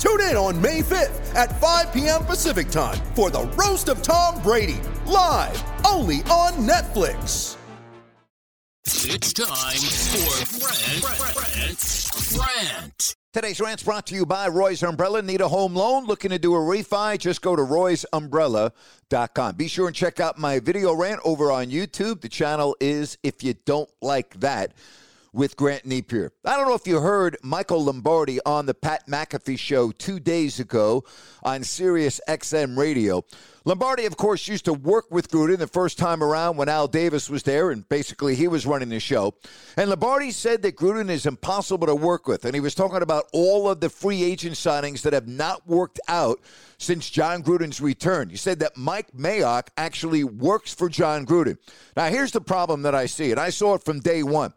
[0.00, 2.24] Tune in on May 5th at 5 p.m.
[2.24, 7.58] Pacific time for the Roast of Tom Brady, live only on Netflix.
[8.86, 11.02] It's time for Brent,
[11.34, 13.14] Brent, Brent.
[13.34, 15.20] Today's rant's brought to you by Roy's Umbrella.
[15.20, 16.06] Need a home loan?
[16.06, 17.18] Looking to do a refi?
[17.18, 19.56] Just go to roysumbrella.com.
[19.56, 22.22] Be sure and check out my video rant over on YouTube.
[22.22, 24.72] The channel is If You Don't Like That
[25.32, 26.32] with Grant Napier.
[26.44, 30.60] I don't know if you heard Michael Lombardi on the Pat McAfee show two days
[30.60, 31.04] ago
[31.42, 33.24] on Sirius XM Radio.
[33.66, 37.28] Lombardi, of course, used to work with Gruden the first time around when Al Davis
[37.28, 39.34] was there, and basically he was running the show.
[39.76, 43.26] And Lombardi said that Gruden is impossible to work with, and he was talking about
[43.34, 46.40] all of the free agent signings that have not worked out
[46.78, 48.30] since Jon Gruden's return.
[48.30, 51.58] He said that Mike Mayock actually works for Jon Gruden.
[51.96, 54.54] Now, here's the problem that I see, and I saw it from day one.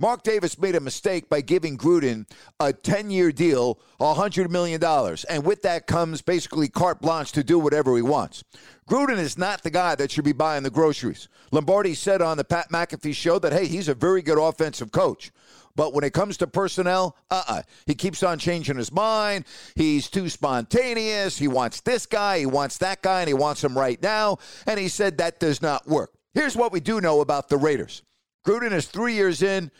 [0.00, 2.24] Mark Davis made a mistake by giving Gruden
[2.60, 4.82] a 10 year deal, $100 million.
[5.28, 8.44] And with that comes basically carte blanche to do whatever he wants.
[8.88, 11.28] Gruden is not the guy that should be buying the groceries.
[11.50, 15.32] Lombardi said on the Pat McAfee show that, hey, he's a very good offensive coach.
[15.74, 19.46] But when it comes to personnel, uh uh He keeps on changing his mind.
[19.74, 21.38] He's too spontaneous.
[21.38, 24.38] He wants this guy, he wants that guy, and he wants him right now.
[24.66, 26.12] And he said that does not work.
[26.34, 28.02] Here's what we do know about the Raiders
[28.44, 29.70] Gruden is three years in,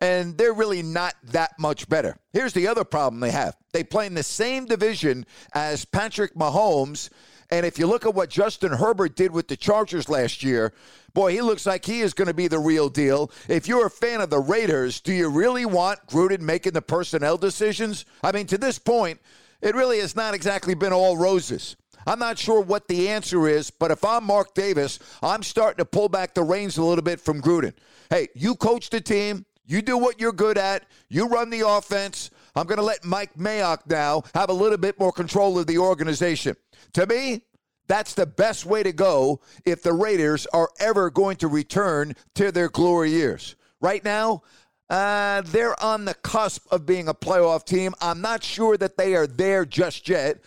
[0.00, 2.16] and they're really not that much better.
[2.32, 5.24] Here's the other problem they have they play in the same division
[5.54, 7.08] as Patrick Mahomes.
[7.50, 10.72] And if you look at what Justin Herbert did with the Chargers last year,
[11.12, 13.30] boy, he looks like he is going to be the real deal.
[13.46, 17.36] If you're a fan of the Raiders, do you really want Gruden making the personnel
[17.36, 18.06] decisions?
[18.24, 19.20] I mean, to this point,
[19.60, 21.76] it really has not exactly been all roses.
[22.06, 25.84] I'm not sure what the answer is, but if I'm Mark Davis, I'm starting to
[25.84, 27.74] pull back the reins a little bit from Gruden.
[28.10, 29.46] Hey, you coach the team.
[29.64, 30.84] You do what you're good at.
[31.08, 32.30] You run the offense.
[32.54, 35.78] I'm going to let Mike Mayock now have a little bit more control of the
[35.78, 36.56] organization.
[36.94, 37.42] To me,
[37.86, 42.52] that's the best way to go if the Raiders are ever going to return to
[42.52, 43.56] their glory years.
[43.80, 44.42] Right now,
[44.90, 47.94] uh, they're on the cusp of being a playoff team.
[48.00, 50.42] I'm not sure that they are there just yet.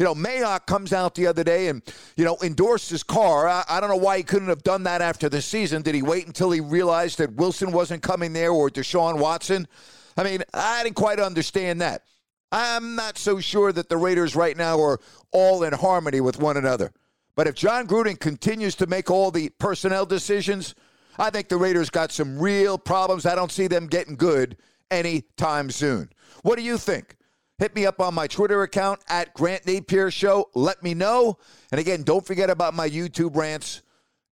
[0.00, 1.82] You know, Mayock comes out the other day and,
[2.16, 3.46] you know, endorsed his car.
[3.46, 5.82] I, I, don't know why he couldn't have done that after the season.
[5.82, 9.68] Did he wait until he realized that Wilson wasn't coming there or Deshaun Watson?
[10.16, 12.04] I mean, I didn't quite understand that.
[12.50, 15.00] I'm not so sure that the Raiders right now are
[15.32, 16.92] all in harmony with one another.
[17.36, 20.74] But if Jon Gruden continues to make all the personnel decisions,
[21.18, 23.26] I think the Raiders got some real problems.
[23.26, 24.56] I don't see them getting good
[24.90, 26.08] anytime soon.
[26.42, 27.18] What do you think?
[27.60, 30.48] Hit me up on my Twitter account at Grant Napier Show.
[30.54, 31.36] Let me know.
[31.70, 33.82] And again, don't forget about my YouTube rants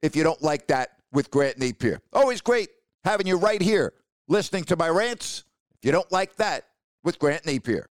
[0.02, 2.00] if you don't like that with Grant Napier.
[2.14, 2.70] Always great
[3.04, 3.94] having you right here
[4.30, 5.44] listening to my rants.
[5.78, 6.68] If you don't like that
[7.04, 7.86] with Grant Napier.